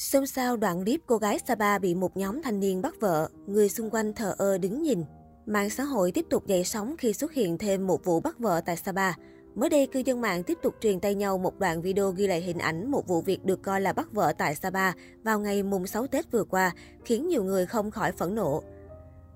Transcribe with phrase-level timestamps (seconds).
[0.00, 3.68] Xôn xao đoạn clip cô gái Sapa bị một nhóm thanh niên bắt vợ, người
[3.68, 5.04] xung quanh thờ ơ đứng nhìn.
[5.46, 8.60] Mạng xã hội tiếp tục dậy sóng khi xuất hiện thêm một vụ bắt vợ
[8.66, 9.12] tại Sapa.
[9.54, 12.40] Mới đây, cư dân mạng tiếp tục truyền tay nhau một đoạn video ghi lại
[12.40, 14.92] hình ảnh một vụ việc được coi là bắt vợ tại Sapa
[15.22, 16.72] vào ngày mùng 6 Tết vừa qua,
[17.04, 18.62] khiến nhiều người không khỏi phẫn nộ.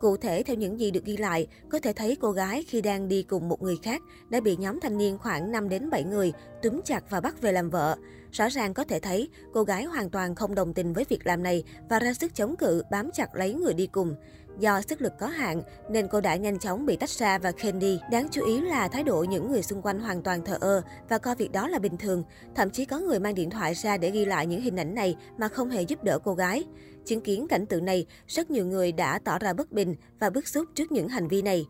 [0.05, 3.09] Cụ thể, theo những gì được ghi lại, có thể thấy cô gái khi đang
[3.09, 6.33] đi cùng một người khác đã bị nhóm thanh niên khoảng 5 đến 7 người
[6.63, 7.97] túm chặt và bắt về làm vợ.
[8.33, 11.43] Rõ ràng có thể thấy cô gái hoàn toàn không đồng tình với việc làm
[11.43, 14.15] này và ra sức chống cự bám chặt lấy người đi cùng.
[14.59, 17.79] Do sức lực có hạn nên cô đã nhanh chóng bị tách ra và khen
[17.79, 18.01] đi.
[18.11, 21.19] Đáng chú ý là thái độ những người xung quanh hoàn toàn thờ ơ và
[21.19, 22.25] coi việc đó là bình thường.
[22.55, 25.17] Thậm chí có người mang điện thoại ra để ghi lại những hình ảnh này
[25.39, 26.65] mà không hề giúp đỡ cô gái.
[27.05, 30.49] Chứng kiến cảnh tượng này, rất nhiều người đã tỏ ra bất bình và bức
[30.49, 31.67] xúc trước những hành vi này.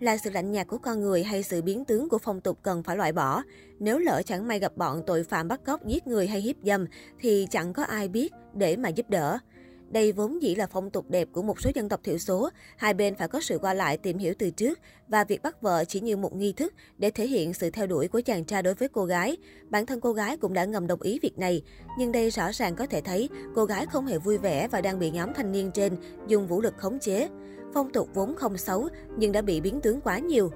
[0.00, 2.82] Là sự lạnh nhạt của con người hay sự biến tướng của phong tục cần
[2.82, 3.42] phải loại bỏ.
[3.78, 6.86] Nếu lỡ chẳng may gặp bọn tội phạm bắt cóc, giết người hay hiếp dâm
[7.20, 9.38] thì chẳng có ai biết để mà giúp đỡ.
[9.90, 12.94] Đây vốn dĩ là phong tục đẹp của một số dân tộc thiểu số, hai
[12.94, 16.00] bên phải có sự qua lại tìm hiểu từ trước và việc bắt vợ chỉ
[16.00, 18.88] như một nghi thức để thể hiện sự theo đuổi của chàng trai đối với
[18.88, 19.36] cô gái.
[19.68, 21.62] Bản thân cô gái cũng đã ngầm đồng ý việc này,
[21.98, 24.98] nhưng đây rõ ràng có thể thấy cô gái không hề vui vẻ và đang
[24.98, 25.96] bị nhóm thanh niên trên
[26.28, 27.28] dùng vũ lực khống chế.
[27.74, 30.50] Phong tục vốn không xấu nhưng đã bị biến tướng quá nhiều.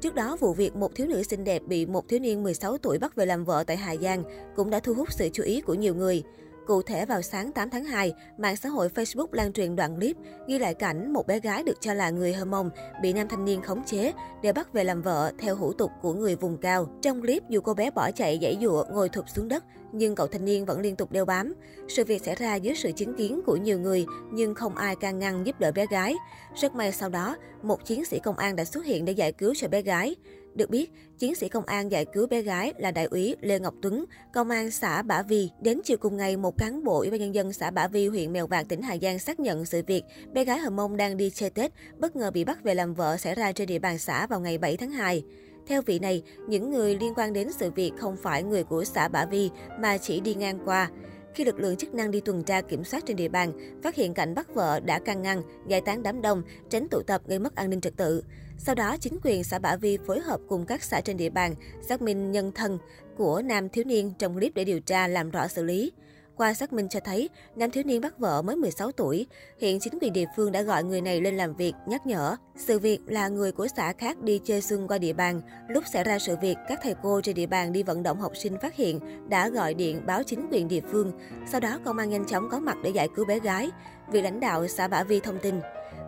[0.00, 2.98] Trước đó, vụ việc một thiếu nữ xinh đẹp bị một thiếu niên 16 tuổi
[2.98, 4.24] bắt về làm vợ tại Hà Giang
[4.56, 6.22] cũng đã thu hút sự chú ý của nhiều người.
[6.66, 10.16] Cụ thể vào sáng 8 tháng 2, mạng xã hội Facebook lan truyền đoạn clip
[10.48, 12.70] ghi lại cảnh một bé gái được cho là người Hơ Mông
[13.02, 14.12] bị nam thanh niên khống chế
[14.42, 16.88] để bắt về làm vợ theo hủ tục của người vùng cao.
[17.02, 20.26] Trong clip, dù cô bé bỏ chạy dãy dụa ngồi thụp xuống đất, nhưng cậu
[20.26, 21.54] thanh niên vẫn liên tục đeo bám.
[21.88, 25.18] Sự việc xảy ra dưới sự chứng kiến của nhiều người, nhưng không ai can
[25.18, 26.14] ngăn giúp đỡ bé gái.
[26.54, 29.54] Rất may sau đó, một chiến sĩ công an đã xuất hiện để giải cứu
[29.56, 30.16] cho bé gái.
[30.54, 33.74] Được biết, chiến sĩ công an giải cứu bé gái là đại úy Lê Ngọc
[33.82, 35.50] Tuấn, công an xã Bả Vi.
[35.60, 38.32] Đến chiều cùng ngày, một cán bộ Ủy ban nhân dân xã Bả Vi, huyện
[38.32, 41.30] Mèo Vạc, tỉnh Hà Giang xác nhận sự việc bé gái Hờ Mông đang đi
[41.30, 44.26] chơi Tết, bất ngờ bị bắt về làm vợ xảy ra trên địa bàn xã
[44.26, 45.24] vào ngày 7 tháng 2.
[45.66, 49.08] Theo vị này, những người liên quan đến sự việc không phải người của xã
[49.08, 49.50] Bả Vi
[49.80, 50.90] mà chỉ đi ngang qua.
[51.34, 53.52] Khi lực lượng chức năng đi tuần tra kiểm soát trên địa bàn,
[53.82, 57.22] phát hiện cảnh bắt vợ đã can ngăn, giải tán đám đông, tránh tụ tập
[57.26, 58.24] gây mất an ninh trật tự.
[58.58, 61.54] Sau đó, chính quyền xã Bả Vi phối hợp cùng các xã trên địa bàn
[61.82, 62.78] xác minh nhân thân
[63.16, 65.92] của nam thiếu niên trong clip để điều tra làm rõ xử lý.
[66.36, 69.26] Qua xác minh cho thấy, nam thiếu niên bắt vợ mới 16 tuổi.
[69.58, 72.36] Hiện chính quyền địa phương đã gọi người này lên làm việc, nhắc nhở.
[72.56, 75.40] Sự việc là người của xã khác đi chơi xuân qua địa bàn.
[75.68, 78.32] Lúc xảy ra sự việc, các thầy cô trên địa bàn đi vận động học
[78.36, 81.12] sinh phát hiện, đã gọi điện báo chính quyền địa phương.
[81.50, 83.70] Sau đó, công an nhanh chóng có mặt để giải cứu bé gái.
[84.12, 85.54] Vị lãnh đạo xã Bả Vi thông tin.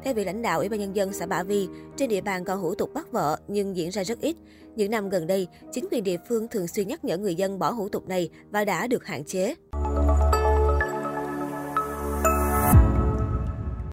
[0.05, 2.61] Theo vị lãnh đạo Ủy ban Nhân dân xã Bả Vi, trên địa bàn còn
[2.61, 4.37] hủ tục bắt vợ nhưng diễn ra rất ít.
[4.77, 7.71] Những năm gần đây, chính quyền địa phương thường xuyên nhắc nhở người dân bỏ
[7.71, 9.55] hủ tục này và đã được hạn chế.